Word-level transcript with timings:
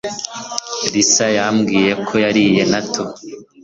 Lisa 0.93 1.27
yambwiye 1.37 1.91
ko 2.07 2.13
yariye 2.23 2.61
natto 2.71 3.03